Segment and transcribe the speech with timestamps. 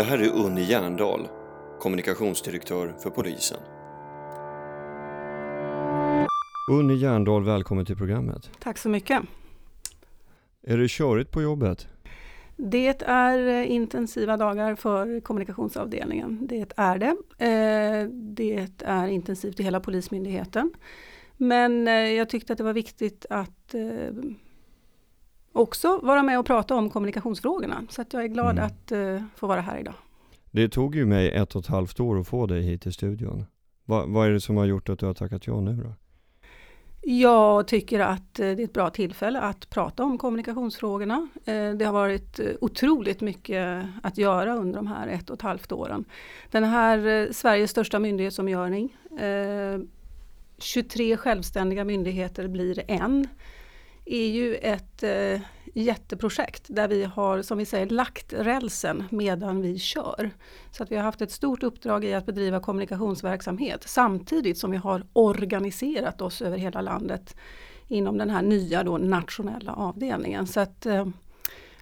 [0.00, 1.28] Det här är Unni Järndal,
[1.80, 3.58] kommunikationsdirektör för polisen.
[6.70, 8.50] Unni Järndal, välkommen till programmet.
[8.60, 9.22] Tack så mycket.
[10.62, 11.88] Är det körigt på jobbet?
[12.56, 16.46] Det är eh, intensiva dagar för kommunikationsavdelningen.
[16.46, 17.16] Det är det.
[17.44, 20.70] Eh, det är intensivt i hela Polismyndigheten.
[21.36, 23.74] Men eh, jag tyckte att det var viktigt att
[25.52, 27.86] också vara med och prata om kommunikationsfrågorna.
[27.90, 28.64] Så att jag är glad mm.
[28.64, 28.92] att
[29.36, 29.94] få vara här idag.
[30.50, 33.44] Det tog ju mig ett och ett halvt år att få dig hit till studion.
[33.84, 35.92] Va, vad är det som har gjort att du har tackat ja nu då?
[37.02, 41.28] Jag tycker att det är ett bra tillfälle att prata om kommunikationsfrågorna.
[41.44, 45.42] Eh, det har varit eh, otroligt mycket att göra under de här ett och ett
[45.42, 46.04] halvt åren.
[46.50, 48.96] Den här eh, Sveriges största myndighetsomgörning.
[50.58, 53.28] 23 självständiga myndigheter blir en.
[54.12, 55.04] Är ju ett
[55.74, 60.30] jätteprojekt där vi har, som vi säger, lagt rälsen medan vi kör.
[60.70, 64.76] Så att vi har haft ett stort uppdrag i att bedriva kommunikationsverksamhet samtidigt som vi
[64.76, 67.36] har organiserat oss över hela landet
[67.88, 70.46] inom den här nya då nationella avdelningen.
[70.46, 71.08] Så att eh,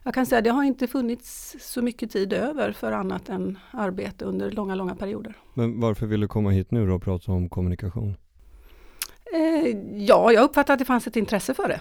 [0.02, 3.58] jag kan säga att det har inte funnits så mycket tid över för annat än
[3.70, 5.36] arbete under långa, långa perioder.
[5.54, 8.16] Men varför vill du komma hit nu och prata om kommunikation?
[9.34, 11.80] Eh, ja, jag uppfattar att det fanns ett intresse för det.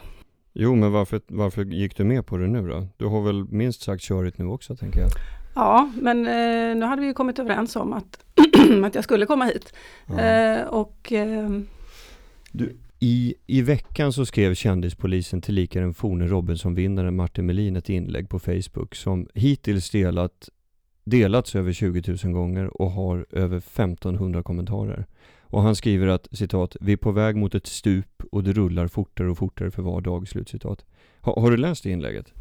[0.59, 2.87] Jo, men varför, varför gick du med på det nu då?
[2.97, 5.09] Du har väl minst sagt körigt nu också, tänker jag.
[5.55, 8.19] Ja, men eh, nu hade vi ju kommit överens om att,
[8.85, 9.73] att jag skulle komma hit.
[10.07, 10.19] Ja.
[10.19, 11.11] Eh, och...
[11.11, 11.49] Eh,
[12.51, 18.29] du, i, I veckan så skrev kändispolisen tillika den forne Robinson-vinnaren Martin Melin ett inlägg
[18.29, 20.49] på Facebook som hittills delat,
[21.03, 25.05] delats över 20 000 gånger och har över 1500 kommentarer.
[25.49, 28.87] Och han skriver att citat, vi är på väg mot ett stup och det rullar
[28.87, 30.85] fortare och fortare för var dag, slutcitat.
[31.21, 32.33] Ha, har du läst det inlägget?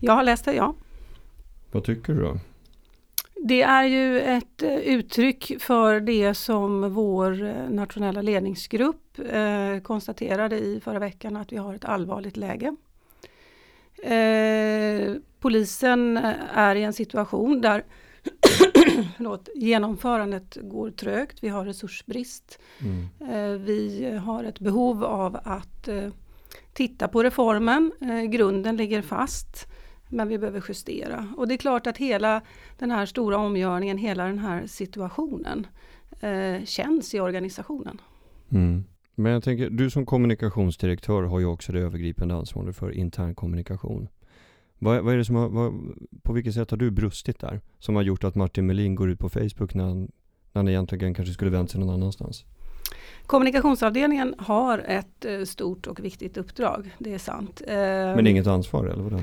[0.00, 0.74] Jag har läst det, ja.
[1.72, 2.38] Vad tycker du då?
[3.46, 10.58] Det är ju ett eh, uttryck för det som vår eh, nationella ledningsgrupp eh, konstaterade
[10.58, 12.76] i förra veckan att vi har ett allvarligt läge.
[14.02, 16.16] Eh, polisen
[16.54, 17.84] är i en situation där
[19.16, 21.38] förlåt, genomförandet går trögt.
[21.42, 22.58] Vi har resursbrist.
[22.80, 23.08] Mm.
[23.32, 26.08] Eh, vi har ett behov av att eh,
[26.72, 27.92] titta på reformen.
[28.00, 29.66] Eh, grunden ligger fast.
[30.08, 31.28] Men vi behöver justera.
[31.36, 32.42] Och det är klart att hela
[32.78, 35.66] den här stora omgörningen, hela den här situationen
[36.64, 38.00] känns i organisationen.
[38.52, 38.84] Mm.
[39.14, 44.08] Men jag tänker, du som kommunikationsdirektör har ju också det övergripande ansvaret för intern kommunikation.
[44.78, 45.72] Vad, vad är det som har, vad,
[46.22, 47.60] på vilket sätt har du brustit där?
[47.78, 50.08] Som har gjort att Martin Melin går ut på Facebook när han, när
[50.52, 52.44] han egentligen kanske skulle vänt sig någon annanstans?
[53.26, 57.62] Kommunikationsavdelningen har ett eh, stort och viktigt uppdrag, det är sant.
[57.66, 59.20] Men ehm, inget ansvar eller vadå?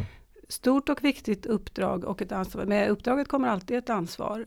[0.50, 2.66] Stort och viktigt uppdrag och ett ansvar.
[2.66, 4.46] Med uppdraget kommer alltid ett ansvar.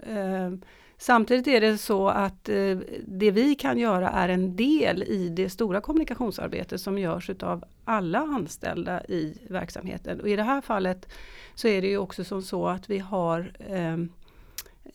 [0.99, 5.51] Samtidigt är det så att eh, det vi kan göra är en del i det
[5.51, 10.21] stora kommunikationsarbetet som görs utav alla anställda i verksamheten.
[10.21, 11.09] Och I det här fallet
[11.55, 13.97] så är det ju också som så att vi har eh,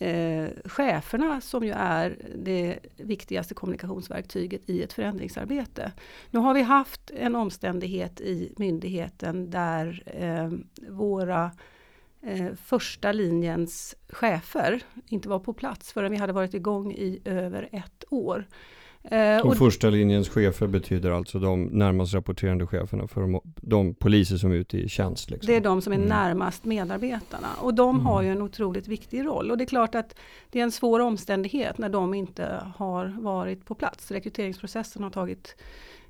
[0.09, 5.91] eh, cheferna som ju är det viktigaste kommunikationsverktyget i ett förändringsarbete.
[6.31, 10.49] Nu har vi haft en omständighet i myndigheten där eh,
[10.89, 11.51] våra
[12.21, 17.69] eh, första linjens chefer inte var på plats förrän vi hade varit igång i över
[17.71, 18.47] ett år.
[19.03, 24.37] Eh, och första linjens chefer betyder alltså de närmast rapporterande cheferna för de, de poliser
[24.37, 25.29] som är ute i tjänst?
[25.29, 25.47] Liksom.
[25.47, 26.09] Det är de som är mm.
[26.09, 28.05] närmast medarbetarna och de mm.
[28.05, 29.51] har ju en otroligt viktig roll.
[29.51, 30.15] Och det är klart att
[30.49, 34.11] det är en svår omständighet när de inte har varit på plats.
[34.11, 35.55] Rekryteringsprocessen har tagit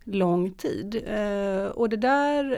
[0.04, 1.04] lång tid.
[1.08, 2.52] Eh, och det där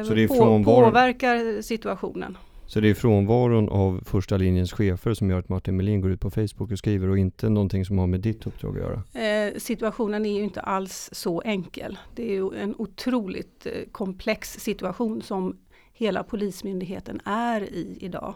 [0.00, 2.38] eh, på, påverkar situationen.
[2.74, 6.20] Så det är frånvaron av första linjens chefer som gör att Martin Melin går ut
[6.20, 9.24] på Facebook och skriver och inte någonting som har med ditt uppdrag att göra?
[9.26, 11.98] Eh, situationen är ju inte alls så enkel.
[12.14, 15.56] Det är ju en otroligt eh, komplex situation som
[15.92, 18.34] hela Polismyndigheten är i idag.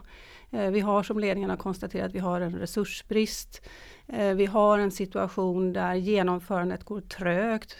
[0.51, 3.61] Eh, vi har som ledningen har konstaterat, vi har en resursbrist.
[4.07, 7.77] Eh, vi har en situation där genomförandet går trögt.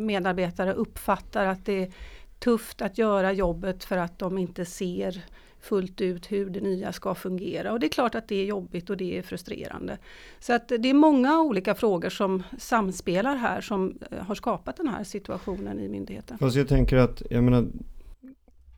[0.00, 1.92] Medarbetare uppfattar att det är
[2.38, 5.24] tufft att göra jobbet för att de inte ser
[5.60, 7.72] fullt ut hur det nya ska fungera.
[7.72, 9.98] Och det är klart att det är jobbigt och det är frustrerande.
[10.40, 14.88] Så att det är många olika frågor som samspelar här som eh, har skapat den
[14.88, 16.38] här situationen i myndigheten.
[16.38, 17.66] Fast jag tänker att, jag menar,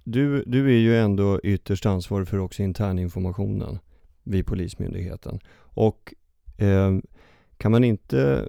[0.04, 3.78] du, du är ju ändå ytterst ansvarig för också interninformationen
[4.22, 5.40] vid Polismyndigheten.
[5.74, 6.14] Och
[6.58, 6.98] eh,
[7.56, 8.48] kan man inte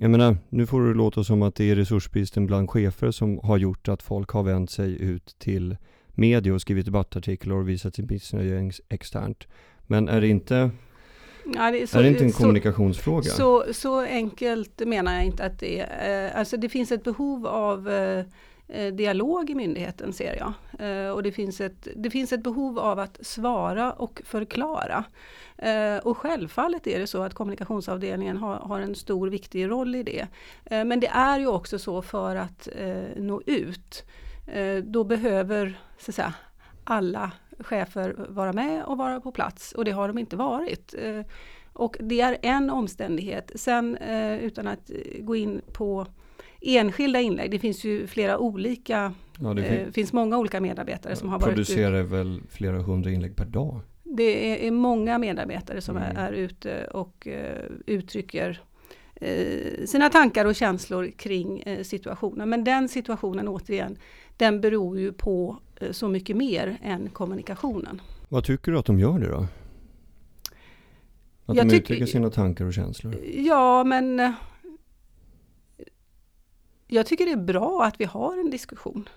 [0.00, 3.58] jag menar, nu får det låta som att det är resursbristen bland chefer som har
[3.58, 5.76] gjort att folk har vänt sig ut till
[6.14, 9.48] media och skrivit debattartiklar och visat sin missnöje externt.
[9.86, 10.70] Men är det inte
[11.44, 13.30] Ja, det är, så, är, det inte en kommunikationsfråga?
[13.30, 16.26] Så, så, enkelt menar jag inte att det är.
[16.26, 18.24] Eh, alltså det finns ett behov av eh,
[18.68, 20.52] eh, dialog i myndigheten ser jag.
[21.14, 25.04] Och det finns, ett, det finns ett behov av att svara och förklara.
[26.02, 30.26] Och självfallet är det så att kommunikationsavdelningen har, har en stor viktig roll i det.
[30.70, 32.68] Men det är ju också så för att
[33.16, 34.04] nå ut.
[34.82, 36.34] Då behöver så att säga,
[36.84, 40.94] alla chefer vara med och vara på plats och det har de inte varit.
[40.98, 41.20] Eh,
[41.72, 43.52] och det är en omständighet.
[43.54, 46.06] Sen eh, utan att gå in på
[46.60, 51.16] enskilda inlägg, det finns ju flera olika, ja, det fin eh, finns många olika medarbetare
[51.16, 53.80] som har varit Producerar väl flera hundra inlägg per dag?
[54.02, 56.16] Det är, många medarbetare som mm.
[56.16, 57.28] är, är, ute och
[57.86, 58.62] uttrycker
[59.84, 62.48] sina tankar och känslor kring situationen.
[62.48, 63.96] Men den situationen återigen,
[64.36, 68.02] den beror ju på Eh, så mycket mer än kommunikationen.
[68.28, 69.46] Vad tycker du att de gör det då?
[71.46, 73.16] Att jag de uttrycker sina tankar och känslor?
[73.34, 74.32] Ja, men eh,
[76.86, 79.08] jag tycker det är bra att vi har en diskussion.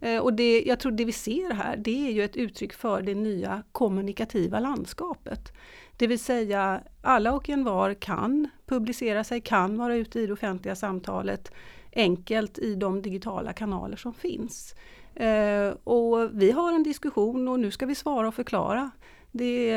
[0.00, 3.02] Eh, och det, jag tror det vi ser här, det är ju ett uttryck för
[3.02, 5.52] det nya kommunikativa landskapet.
[5.96, 10.32] Det vill säga alla och en var kan publicera sig, kan vara ute i det
[10.32, 11.52] offentliga samtalet
[11.92, 14.74] enkelt i de digitala kanaler som finns.
[15.14, 18.90] Eh, och vi har en diskussion och nu ska vi svara och förklara.
[19.32, 19.74] Det,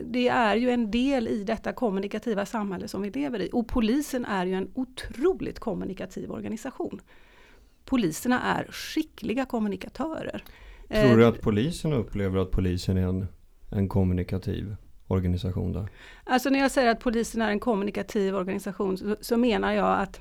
[0.00, 3.50] det, är ju en del i detta kommunikativa samhälle som vi lever i.
[3.52, 7.00] Och polisen är ju en otroligt kommunikativ organisation.
[7.84, 10.44] Poliserna är skickliga kommunikatörer.
[10.88, 13.26] Tror du eh, att polisen upplever att polisen är en,
[13.70, 14.76] en kommunikativ
[15.06, 15.72] organisation?
[15.72, 15.88] Då?
[16.24, 20.20] Alltså när jag säger att polisen är en kommunikativ organisation så, så menar jag att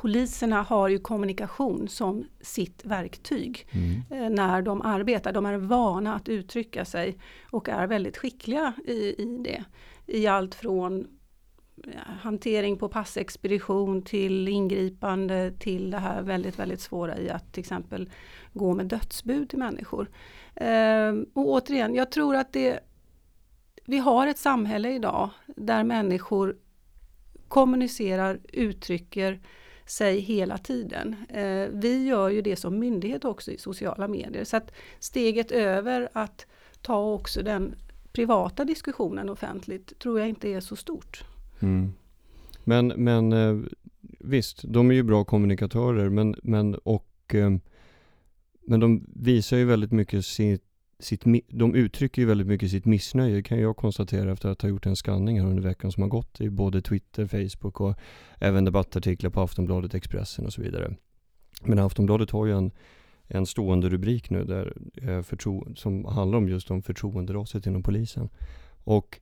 [0.00, 4.02] poliserna har ju kommunikation som sitt verktyg mm.
[4.10, 5.32] Eh, när de arbetar.
[5.32, 7.18] De är vana att uttrycka sig
[7.50, 9.64] och är väldigt skickliga i, i det.
[10.06, 11.06] I allt från
[12.20, 18.10] hantering på passexpedition till ingripande till det här väldigt, väldigt svåra i att till exempel
[18.52, 20.10] gå med dödsbud till människor.
[20.54, 22.80] Ehm, och återigen, jag tror att det
[23.84, 26.56] vi har ett samhälle idag där människor
[27.48, 29.40] kommunicerar, uttrycker
[29.90, 31.16] sig hela tiden.
[31.28, 34.44] Eh, vi gör ju det som myndighet också i sociala medier.
[34.44, 36.46] Så att steget över att
[36.82, 37.74] ta också den
[38.12, 41.24] privata diskussionen offentligt tror jag inte är så stort.
[41.60, 41.92] Mm.
[42.64, 43.58] Men, men eh,
[44.18, 47.50] visst, de är ju bra kommunikatörer men, men, och, eh,
[48.66, 50.67] men de visar ju väldigt mycket sitt
[51.00, 54.86] sitt, de uttrycker ju väldigt mycket sitt missnöje kan jag konstatera efter att ha gjort
[54.86, 57.98] en skanning här under veckan som har gått i både Twitter, Facebook och
[58.38, 60.96] även debattartiklar på Aftonbladet, Expressen och så vidare.
[61.62, 62.70] Men Aftonbladet har ju en,
[63.26, 68.28] en stående rubrik nu där, eh, förtro, som handlar om just om förtroenderaset inom polisen.
[68.84, 69.20] Och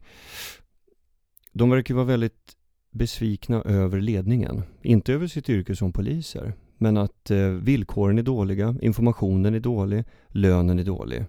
[1.53, 2.57] de verkar vara väldigt
[2.91, 4.63] besvikna över ledningen.
[4.83, 10.05] Inte över sitt yrke som poliser, men att eh, villkoren är dåliga, informationen är dålig,
[10.29, 11.25] lönen är dålig.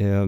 [0.00, 0.26] Eh,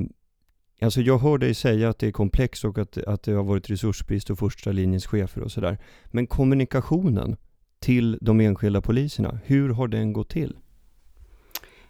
[0.81, 3.71] alltså jag hör dig säga att det är komplext och att, att det har varit
[3.71, 5.79] resursbrist och första linjens chefer och sådär.
[6.07, 7.37] Men kommunikationen
[7.81, 10.57] till de enskilda poliserna, hur har den gått till?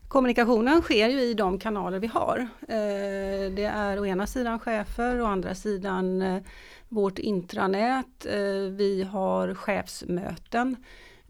[0.08, 2.38] Kommunikationen sker ju i de kanaler vi har.
[2.60, 6.42] Eh, det är å ena sidan chefer, å andra sidan eh,
[6.88, 8.26] vårt intranät.
[8.26, 10.76] Eh, vi har chefsmöten.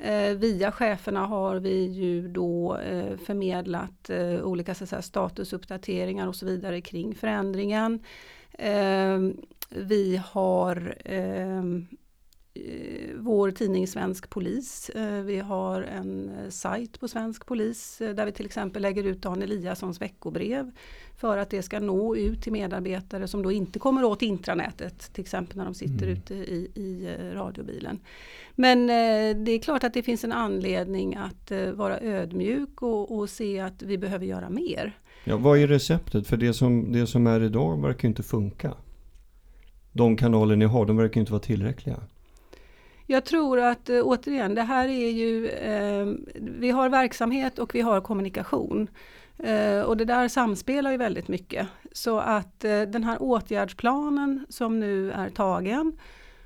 [0.04, 6.36] Eh, via cheferna har vi ju då eh, förmedlat eh, olika så säga, statusuppdateringar och
[6.36, 8.00] så vidare kring förändringen.
[9.68, 10.94] Vi har
[13.16, 14.90] vår tidning Svensk Polis.
[14.90, 19.42] Eh, vi har en sajt på Svensk Polis där vi till exempel lägger ut Dan
[19.42, 20.70] Eliassons veckobrev
[21.16, 25.20] för att det ska nå ut till medarbetare som då inte kommer åt intranätet, till
[25.20, 26.12] exempel när de sitter mm.
[26.12, 28.00] ute i, i eh, radiobilen.
[28.54, 33.18] Men eh, det är klart att det finns en anledning att eh, vara ödmjuk och,
[33.18, 34.98] och, se att vi behöver göra mer.
[35.24, 36.26] Ja, vad är receptet?
[36.26, 38.74] För det som, det som är idag verkar inte funka.
[39.92, 42.00] De kanaler ni har, de verkar inte vara tillräckliga.
[43.12, 47.80] Jag tror att eh, återigen, det här är ju, eh, vi har verksamhet och vi
[47.80, 48.88] har kommunikation.
[49.38, 51.66] Eh, och det där samspelar ju väldigt mycket.
[51.92, 55.98] Så att eh, den här åtgärdsplanen som nu är tagen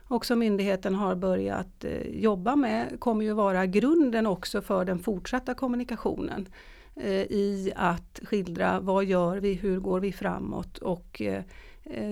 [0.09, 4.99] och som myndigheten har börjat eh, jobba med kommer ju vara grunden också för den
[4.99, 6.49] fortsatta kommunikationen
[6.97, 11.43] eh, i att skildra vad gör vi, hur går vi framåt och eh,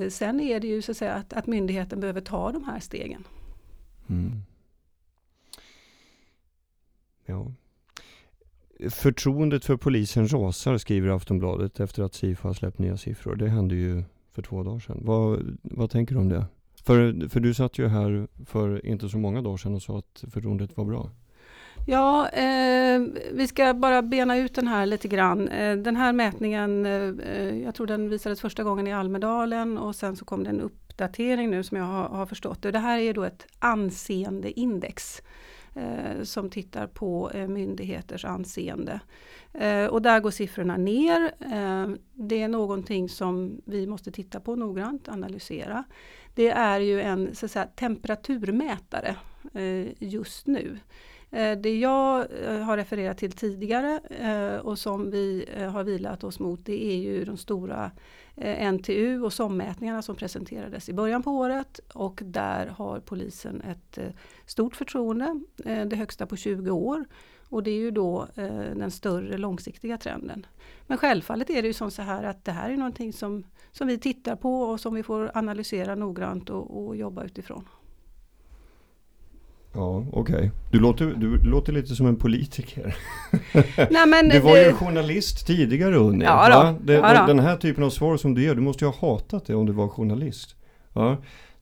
[0.09, 3.25] sen är det ju så att säga att, att myndigheten behöver ta de här stegen.
[4.09, 4.43] Mm.
[7.27, 7.53] Ja.
[8.91, 13.37] Förtroendet för polisen rasar, skriver Aftonbladet efter att Sifo har släppt nya siffror.
[13.37, 15.01] Det hände ju för två dagar sedan.
[15.03, 16.47] Vad, vad tänker du om det?
[16.85, 20.25] För, för du satt ju här för inte så många dagar sedan och sa att
[20.31, 21.11] förtroendet var bra.
[21.87, 25.49] Ja, eh, vi ska bara bena ut den här lite grann.
[25.49, 26.93] Eh, den här mätningen, eh,
[27.33, 30.84] eh jag tror den visades första gången i Almedalen och sen så kom den upp
[30.95, 32.71] uppdatering nu som jag har, har förstått det.
[32.71, 35.23] Det här är då ett anseendeindex
[35.75, 39.01] eh, som tittar på eh, myndigheters anseende.
[39.53, 41.33] Eh, och där går siffrorna ner.
[41.41, 45.85] Eh, det är någonting som vi måste titta på noggrant, analysera.
[46.35, 49.17] Det är ju en så att säga, temperaturmätare
[49.55, 50.79] eh, just nu.
[51.35, 56.41] Eh, det jag eh, har refererat till tidigare eh, och som vi har vilat oss
[56.41, 57.91] mot det är ju de stora
[58.73, 63.99] NTU och SOM-mätningarna som presenterades i början på året och där har polisen ett
[64.47, 65.41] stort förtroende,
[65.87, 67.05] det högsta på 20 år.
[67.49, 68.27] Och det är ju då
[68.77, 70.47] den större långsiktiga trenden.
[70.87, 73.87] Men självfallet är det ju som så här att det här är någonting som, som
[73.87, 77.69] vi tittar på och som vi får analysera noggrant och, och jobba utifrån.
[79.75, 80.35] Ja, okej.
[80.35, 80.51] Okay.
[80.71, 82.97] Du, låter, du låter lite som en politiker.
[83.91, 86.25] Nej, men du var ju journalist tidigare Unni.
[86.25, 86.75] Ja.
[86.81, 87.27] Det, ja.
[87.27, 89.67] Den här typen av svar som du ger, du måste ju ha hatat det om
[89.67, 90.57] du var journalist.
[90.93, 91.17] Ja.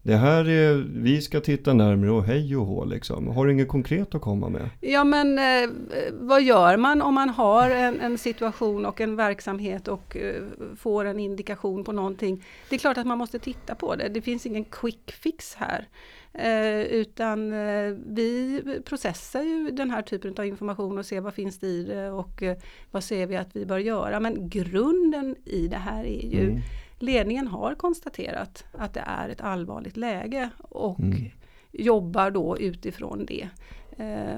[0.04, 3.28] Det här är, vi ska titta närmare och hej och hå liksom.
[3.28, 4.70] Har du inget konkret att komma med?
[4.80, 5.70] Ja men eh,
[6.12, 10.42] vad gör man om man har en, en, situation och en verksamhet och eh,
[10.76, 12.44] får en indikation på någonting?
[12.68, 14.08] Det är klart att man måste titta på det.
[14.08, 15.88] Det finns ingen quick fix här.
[16.34, 21.58] Eh, utan eh, vi processar ju den här typen av information och ser vad finns
[21.58, 22.56] det i det och eh,
[22.90, 24.20] vad ser vi att vi bör göra.
[24.20, 26.62] Men grunden i det här är ju mm.
[26.98, 31.30] ledningen har konstaterat att det är ett allvarligt läge och mm.
[31.72, 33.48] jobbar då utifrån det.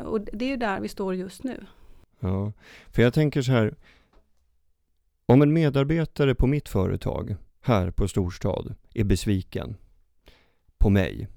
[0.04, 1.66] Och det är ju där vi står just nu.
[2.20, 2.52] Ja,
[2.90, 3.74] för jag tänker så här.
[5.26, 9.76] Om en medarbetare på mitt företag här på storstad är besviken
[10.78, 11.28] på mig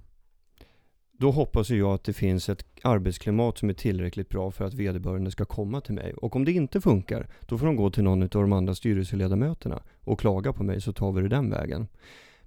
[1.18, 5.32] då hoppas jag att det finns ett arbetsklimat som är tillräckligt bra för att vederbörande
[5.32, 6.14] ska komma till mig.
[6.14, 9.84] Och om det inte funkar, då får de gå till någon av de andra styrelseledamöterna
[10.04, 11.88] och klaga på mig så tar vi det den vägen.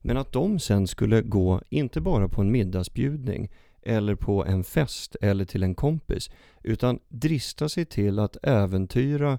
[0.03, 3.51] Men att de sen skulle gå, inte bara på en middagsbjudning
[3.83, 6.31] eller på en fest eller till en kompis,
[6.63, 9.39] utan drista sig till att äventyra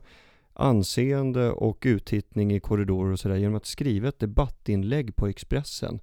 [0.53, 5.99] anseende och uttittning i korridorer och sådär genom att skriva ett debattinlägg på Expressen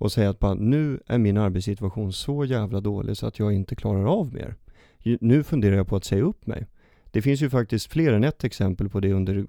[0.00, 3.76] och säga att bara, nu är min arbetssituation så jävla dålig så att jag inte
[3.76, 4.54] klarar av mer.
[5.20, 6.66] Nu funderar jag på att säga upp mig.
[7.10, 9.46] Det finns ju faktiskt fler än ett exempel på det under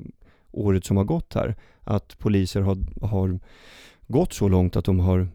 [0.52, 1.56] året som har gått här.
[1.82, 3.40] Att poliser har, har
[4.08, 5.28] gått så långt att de har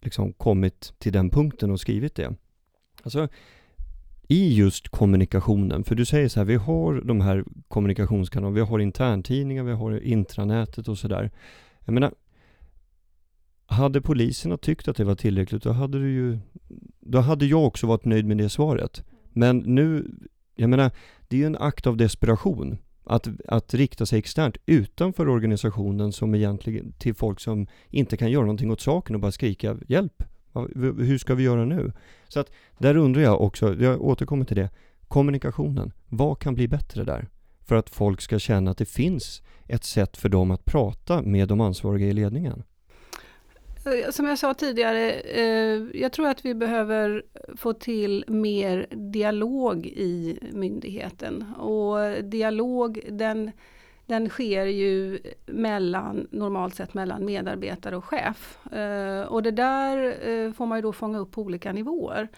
[0.00, 2.34] liksom kommit till den punkten och skrivit det.
[3.02, 3.28] Alltså,
[4.28, 8.78] i just kommunikationen, för du säger så här, vi har de här kommunikationskanalerna, vi har
[8.78, 11.30] interntidningar, vi har intranätet och sådär.
[11.84, 12.12] Jag menar,
[13.66, 16.38] hade poliserna tyckt att det var tillräckligt, då hade du ju,
[17.00, 19.04] då hade jag också varit nöjd med det svaret.
[19.32, 20.10] Men nu,
[20.54, 20.90] jag menar,
[21.28, 26.34] det är ju en akt av desperation att, att rikta sig externt utanför organisationen som
[26.34, 30.22] egentligen till folk som inte kan göra någonting åt saken och bara skrika hjälp.
[30.98, 31.92] Hur ska vi göra nu?
[32.28, 34.70] Så att där undrar jag också, jag återkommer till det,
[35.08, 35.92] kommunikationen.
[36.08, 37.28] Vad kan bli bättre där?
[37.60, 41.48] För att folk ska känna att det finns ett sätt för dem att prata med
[41.48, 42.62] de ansvariga i ledningen.
[43.86, 47.22] Eh, som jag sa tidigare, eh, jag tror att vi behöver
[47.56, 51.42] få till mer dialog i myndigheten.
[51.56, 53.50] Och dialog den,
[54.06, 58.66] den sker ju mellan, normalt sett mellan medarbetare och chef.
[58.72, 62.28] Eh, och det där får man ju då fånga upp på olika nivåer.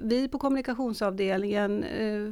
[0.00, 1.84] Vi på kommunikationsavdelningen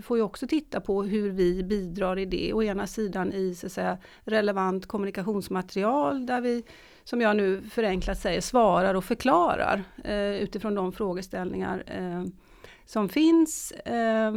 [0.03, 2.53] får ju också titta på hur vi bidrar i det.
[2.53, 6.65] Å ena sidan i så att säga, relevant kommunikationsmaterial där vi,
[7.11, 12.25] som jag nu förenklat säger, svarar och förklarar eh, utifrån de frågeställningar eh,
[12.85, 13.73] som finns.
[13.73, 14.35] Eh,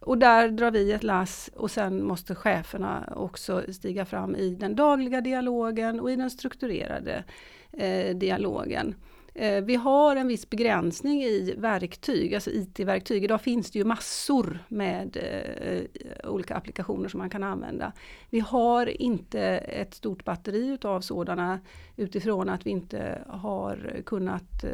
[0.00, 4.76] och där drar vi ett lass och sen måste cheferna också stiga fram i den
[4.76, 7.24] dagliga dialogen och i den strukturerade
[7.72, 8.94] eh, dialogen.
[9.38, 13.24] Eh, vi har en viss begränsning i verktyg, alltså IT-verktyg.
[13.24, 17.92] Idag finns det ju massor med eh, olika applikationer som man kan använda.
[18.30, 21.60] Vi har inte ett stort batteri utav sådana
[21.96, 24.70] utifrån att vi inte har kunnat eh,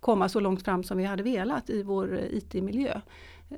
[0.00, 3.00] komma så långt fram som vi hade velat i vår IT-miljö.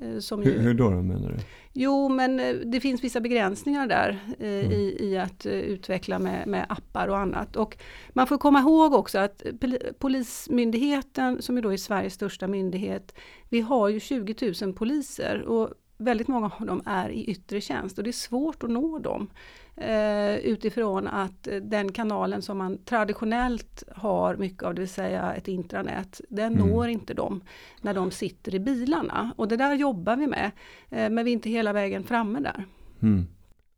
[0.01, 1.35] Eh, som hur, ju, hur då, då menar du?
[1.73, 4.71] Jo men eh, det finns vissa begränsningar där eh, mm.
[4.71, 7.55] i, i, att utveckla med, med, appar och annat.
[7.55, 7.77] Och
[8.09, 9.43] man får komma ihåg också att
[9.99, 13.15] Polismyndigheten, som är då är Sveriges största myndighet,
[13.49, 17.97] vi har ju 20 000 poliser och väldigt många av dem är i yttre tjänst
[17.97, 19.29] och det är svårt att nå dem.
[19.75, 25.47] Eh, utifrån att den kanalen som man traditionellt har mycket av, det vill säga ett
[25.47, 26.67] intranät, den mm.
[26.67, 27.41] når inte dem
[27.81, 29.33] när de sitter i bilarna.
[29.35, 30.51] Och det där jobbar vi med,
[30.89, 32.65] eh, men vi är inte hela vägen framme där.
[33.01, 33.25] Mm.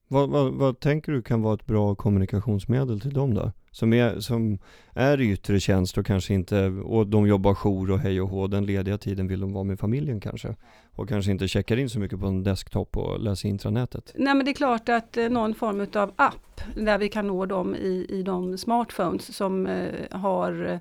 [0.08, 3.52] Vad, vad, vad, tänker du kan vara ett bra kommunikationsmedel till dem då?
[3.76, 4.60] Som är, som
[4.94, 8.66] är yttre tjänst och kanske inte, och de jobbar jour och hej och hå, den
[8.66, 10.56] lediga tiden vill de vara med familjen kanske.
[10.92, 14.12] Och kanske inte checkar in så mycket på en desktop och läser intranätet.
[14.16, 17.46] Nej men det är klart att eh, någon form av app där vi kan nå
[17.46, 20.80] dem i, i de smartphones som eh, har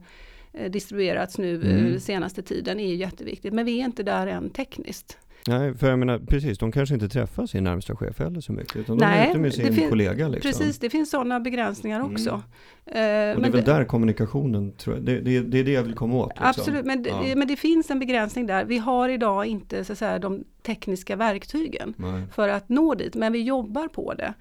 [0.52, 2.00] eh, distribuerats nu mm.
[2.00, 3.54] senaste tiden är jätteviktigt.
[3.54, 5.18] Men vi är inte där än tekniskt.
[5.46, 8.76] Nej, för jag menar precis, de kanske inte träffar sin närmsta chef heller så mycket,
[8.76, 10.28] utan Nej, de är ute med sin kollega.
[10.28, 10.50] Liksom.
[10.50, 12.12] Precis, det finns sådana begränsningar mm.
[12.12, 12.42] också.
[12.86, 13.36] Mm.
[13.36, 15.94] och det är väl där kommunikationen, tror jag, det, det, det, är det jag vill
[15.94, 16.28] komma åt.
[16.28, 16.46] Liksom.
[16.46, 17.36] Absolut, men, ja.
[17.36, 18.64] men det finns en begränsning där.
[18.64, 22.22] Vi har idag inte så att säga, de tekniska verktygen Nej.
[22.32, 24.34] för att nå dit, men vi jobbar på det.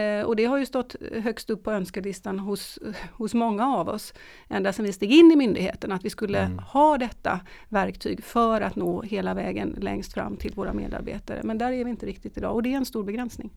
[0.00, 2.78] Eh, och det har ju stått högst upp på önskelistan hos,
[3.12, 4.14] hos många av oss,
[4.48, 6.58] ända sedan vi steg in i myndigheten, att vi skulle mm.
[6.58, 11.40] ha detta verktyg för att nå hela vägen längst fram till våra medarbetare.
[11.44, 13.50] Men där är vi inte riktigt idag och det är en stor begränsning.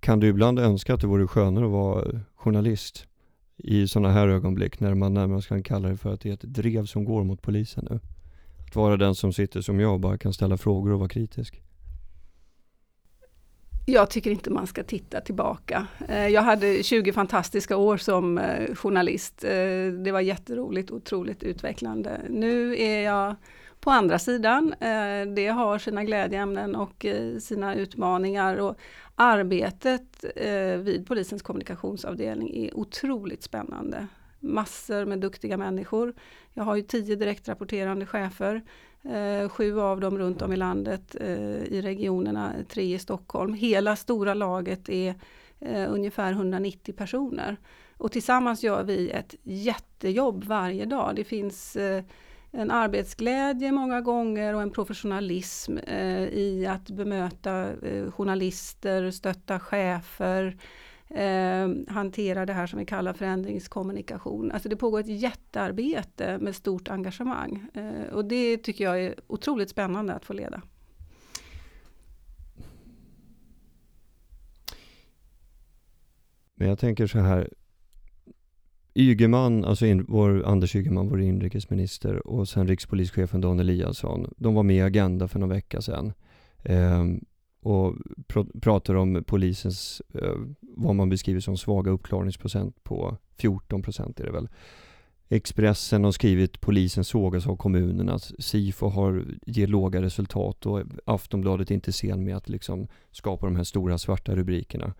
[0.00, 3.06] Kan du ibland önska att det vore skönare att vara journalist
[3.62, 6.40] i sådana här ögonblick när man närmast kan kalla det för att det är ett
[6.40, 8.00] drev som går mot polisen nu?
[8.66, 11.62] Att vara den som sitter som jag och bara kan ställa frågor och vara kritisk.
[13.86, 15.86] Jag tycker inte man ska titta tillbaka.
[16.08, 19.44] Eh, jag hade 20 fantastiska år som eh, journalist.
[19.44, 22.20] Eh, det var jätteroligt, otroligt utvecklande.
[22.28, 23.34] Nu är jag
[23.80, 24.74] på andra sidan.
[25.34, 27.06] Det har sina glädjeämnen och
[27.38, 28.56] sina utmaningar.
[28.56, 28.76] Och
[29.22, 34.06] arbetet eh, vid polisens kommunikationsavdelning är otroligt spännande
[34.40, 36.14] massor med duktiga människor.
[36.54, 38.62] Jag har ju tio direktrapporterande chefer,
[39.02, 43.54] eh, sju av dem runt om i landet eh, i regionerna, tre i Stockholm.
[43.54, 45.14] Hela stora laget är
[45.60, 47.56] eh, ungefär 190 personer.
[47.96, 51.16] Och tillsammans gör vi ett jättejobb varje dag.
[51.16, 52.04] Det finns eh,
[52.52, 60.56] en arbetsglädje många gånger och en professionalism eh, i att bemöta eh, journalister, stötta chefer,
[61.08, 64.52] eh, hantera det här som vi kallar förändringskommunikation.
[64.52, 69.70] Alltså det pågår ett jättearbete med stort engagemang eh, och det tycker jag är otroligt
[69.70, 70.62] spännande att få leda.
[76.54, 77.48] Men jag tänker så här,
[78.94, 84.62] Ygeman, alltså in, vår, Anders Ygeman, vår inrikesminister och sen rikspolischefen Dan Eliasson, de var
[84.62, 86.12] med i Agenda för någon vecka sedan.
[86.62, 87.04] Eh,
[87.62, 94.20] och pr pratar om polisens, eh, vad man beskriver som svaga uppklarningsprocent på 14 procent
[94.20, 94.48] är det väl.
[95.28, 101.74] Expressen har skrivit polisen sågas av kommunerna, SIFO har, ger låga resultat och Aftonbladet är
[101.74, 104.94] inte sen med att liksom skapa de här stora svarta rubrikerna.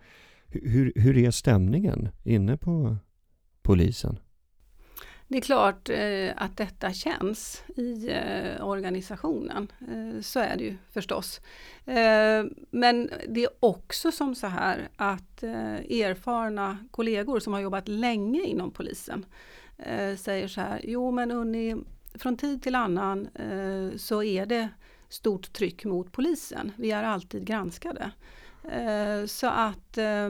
[0.47, 2.97] Hur, hur är stämningen inne på
[3.63, 4.19] polisen?
[5.27, 9.71] Det är klart eh, att detta känns i eh, organisationen.
[9.81, 11.41] Eh, så är det ju förstås.
[11.85, 17.87] Eh, men det är också som så här att eh, erfarna kollegor som har jobbat
[17.87, 19.25] länge inom polisen
[19.77, 21.75] eh, säger så här, jo men Unni,
[22.13, 24.69] från tid till annan eh, så är det
[25.09, 26.71] stort tryck mot polisen.
[26.75, 28.11] Vi är alltid granskade.
[28.71, 30.29] Eh, så att eh,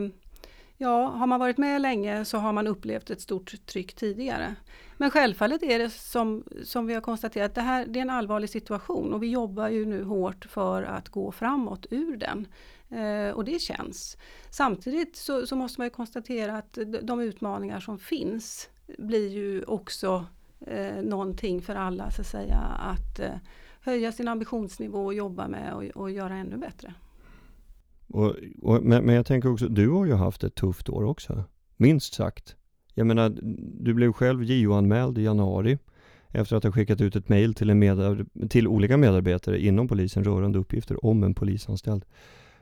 [0.76, 4.54] Ja, har man varit med länge så har man upplevt ett stort tryck tidigare.
[4.96, 8.50] Men självfallet är det som, som vi har konstaterat, det här det är en allvarlig
[8.50, 12.46] situation och vi jobbar ju nu hårt för att gå framåt ur den.
[12.88, 14.16] Eh, och det känns.
[14.50, 20.26] Samtidigt så, så, måste man konstatera att de utmaningar som finns blir ju också
[20.60, 23.36] eh, någonting för alla så att säga att eh,
[23.80, 26.94] höja sin ambitionsnivå och jobba med och, och göra ännu bättre.
[28.14, 31.44] Och, och, men, men jag tänker också, du har ju haft ett tufft år också.
[31.76, 32.56] Minst sagt.
[32.94, 33.36] Jag menar,
[33.80, 35.78] du blev själv JO-anmäld i januari
[36.28, 41.06] efter att ha skickat ut ett mejl till, till olika medarbetare inom polisen rörande uppgifter
[41.06, 42.04] om en polisanställd.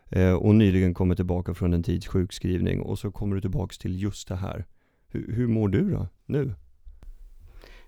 [0.08, 4.02] Eh, och nyligen kommit tillbaka från en tids sjukskrivning och så kommer du tillbaks till
[4.02, 4.66] just det här.
[5.08, 6.54] Hur, hur mår du då, nu?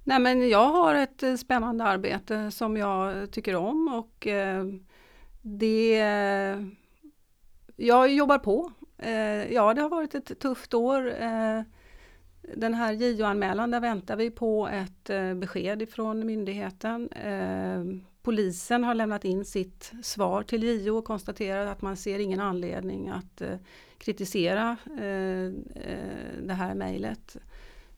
[0.03, 4.65] Nej men jag har ett eh, spännande arbete som jag tycker om och eh,
[5.43, 6.03] det
[7.77, 8.73] jag jobbar på.
[8.99, 11.23] Eh, ja, det har varit ett tufft år.
[11.23, 11.63] Eh,
[12.55, 17.09] den här JO-anmälan, där väntar vi på ett eh, besked ifrån myndigheten.
[17.09, 17.85] Eh,
[18.23, 23.09] polisen har lämnat in sitt svar till JO och konstaterat att man ser ingen anledning
[23.09, 23.57] att eh,
[23.99, 25.53] kritisera eh,
[26.43, 27.37] det här mejlet.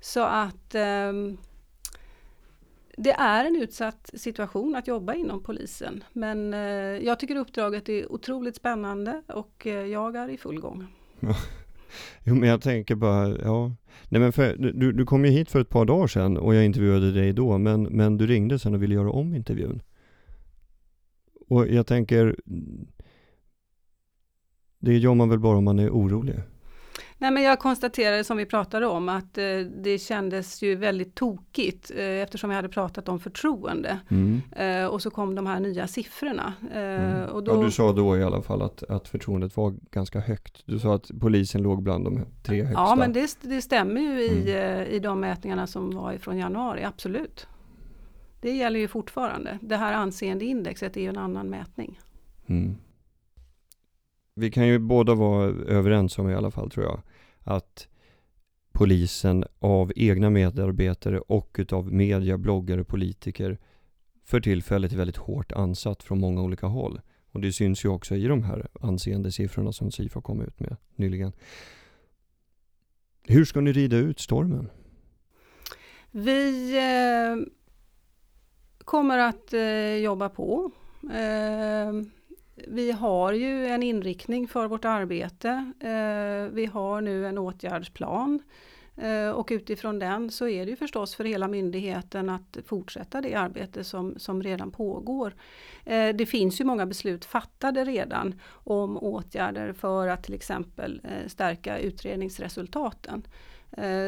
[0.00, 1.38] Så att ehm,
[2.96, 6.04] det är en utsatt situation att jobba inom polisen.
[6.12, 6.60] Men eh,
[7.04, 10.86] jag tycker uppdraget är otroligt spännande och eh, jag är i full gång.
[12.24, 13.72] Jo men jag tänker bara, ja.
[14.08, 16.64] Nej men för, du, du kom ju hit för ett par dagar sedan och jag
[16.64, 19.82] intervjuade dig då, men, men du ringde sen och ville göra om intervjun.
[21.48, 22.36] Och jag tänker,
[24.78, 26.34] det gör man väl bara om man är orolig?
[27.18, 29.44] Nej, men jag konstaterade som vi pratade om att eh,
[29.82, 33.98] det kändes ju väldigt tokigt eh, eftersom vi hade pratat om förtroende.
[34.08, 34.40] Mm.
[34.56, 36.52] Eh, och så kom de här nya siffrorna.
[36.74, 37.28] Eh, mm.
[37.28, 37.54] och då...
[37.54, 40.62] Ja, du sa då i alla fall att, att förtroendet var ganska högt.
[40.66, 42.80] Du sa att polisen låg bland de tre högsta.
[42.80, 44.80] Ja, men det, det stämmer ju i, mm.
[44.80, 47.46] Eh, i de mätningarna som var ifrån januari, absolut.
[48.40, 49.58] Det gäller ju fortfarande.
[49.62, 52.00] Det här anseendeindexet är ju en annan mätning.
[52.46, 52.76] Mm
[54.38, 57.02] vi kan ju båda vara överens om i alla fall tror jag,
[57.40, 57.88] att
[58.72, 63.58] polisen av egna medarbetare och utav media, bloggare, politiker
[64.24, 67.00] för tillfället är väldigt hårt ansatt från många olika håll.
[67.32, 70.76] Och det syns ju också i de här anseende siffrorna som Sifo kom ut med
[70.96, 71.32] nyligen.
[73.26, 74.70] Hur ska ni rida ut stormen?
[76.10, 77.46] Vi eh,
[78.84, 80.70] kommer att eh, jobba på.
[81.02, 81.92] Eh,
[82.66, 85.72] vi har ju en inriktning för vårt arbete.
[85.80, 88.42] Eh, vi har nu en åtgärdsplan
[88.96, 93.34] Eh, och utifrån den så är det ju förstås för hela myndigheten att fortsätta det
[93.34, 95.34] arbete som, som redan pågår.
[95.84, 101.28] Eh, det finns ju många beslut fattade redan om åtgärder för att till exempel eh,
[101.28, 103.26] stärka utredningsresultaten.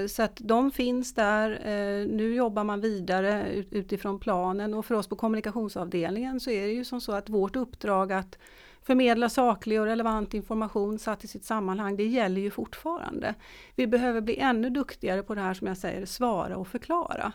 [0.09, 1.59] Så att de finns där.
[2.07, 6.85] Nu jobbar man vidare utifrån planen och för oss på kommunikationsavdelningen så är det ju
[6.85, 8.39] som så att vårt uppdrag att
[8.89, 13.35] förmedla saklig och relevant information satt i sitt sammanhang, det gäller ju fortfarande.
[13.77, 17.33] Vi behöver bli ännu duktigare på det här som jag säger, svara och förklara.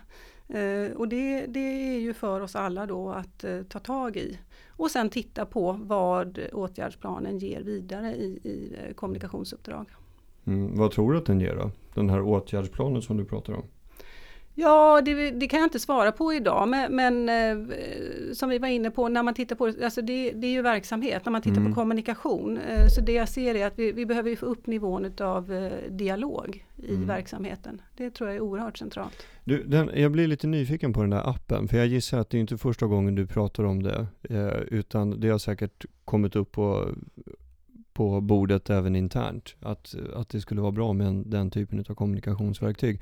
[0.48, 4.38] Eh, och det, det är ju för oss alla då att eh, ta tag i.
[4.68, 9.86] Och sen titta på vad åtgärdsplanen ger vidare i, i eh, kommunikationsuppdrag.
[10.44, 11.70] Mm, vad tror du att den ger då?
[11.94, 13.64] Den här åtgärdsplanen som du pratar om?
[14.56, 17.74] Ja, det, det, kan jag inte svara på idag, men, men eh,
[18.32, 21.24] som vi var inne på, när man tittar på alltså det, det är ju verksamhet,
[21.24, 21.72] när man tittar mm.
[21.72, 22.58] på kommunikation.
[22.58, 25.90] Eh, så det jag ser är att vi, vi behöver få upp nivån av eh,
[25.90, 27.06] dialog i mm.
[27.06, 27.82] verksamheten.
[27.96, 29.26] Det tror jag är oerhört centralt.
[29.44, 32.38] Du, den, jag blir lite nyfiken på den där appen, för jag gissar att det
[32.38, 36.52] är inte första gången du pratar om det, eh, utan det har säkert kommit upp
[36.52, 36.94] på
[37.94, 39.54] på bordet även internt.
[39.60, 43.00] Att, att det skulle vara bra med en, den typen av kommunikationsverktyg.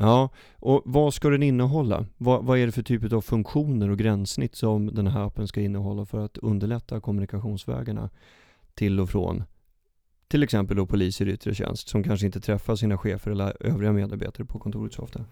[0.00, 2.06] Ja, och vad ska den innehålla?
[2.16, 5.60] Vad, vad är det för typ av funktioner och gränssnitt som den här appen ska
[5.60, 8.10] innehålla för att underlätta kommunikationsvägarna
[8.74, 9.44] till och från
[10.28, 13.92] till exempel då poliser i yttre tjänst som kanske inte träffar sina chefer eller övriga
[13.92, 15.24] medarbetare på kontoret så ofta?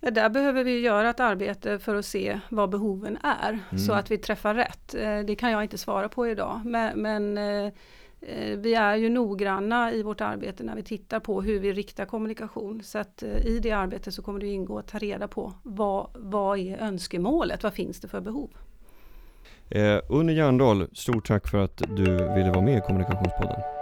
[0.00, 3.78] Ja, där behöver vi göra ett arbete för att se vad behoven är mm.
[3.78, 4.94] så att vi träffar rätt.
[4.94, 7.72] Eh, det kan jag inte svara på idag men, men eh,
[8.28, 12.04] Eh, vi är ju noggranna i vårt arbete när vi tittar på hur vi riktar
[12.04, 12.82] kommunikation.
[12.82, 16.08] Så att eh, i det arbetet så kommer det ingå att ta reda på vad,
[16.14, 18.50] vad är önskemålet, vad finns det för behov?
[19.70, 23.75] Eh, Unni Järndal, stort tack för att du ville vara med i Kommunikationspodden.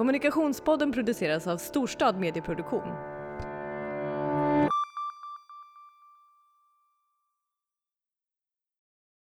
[0.00, 3.19] Kommunikationspodden produceras av Storstad Medieproduktion.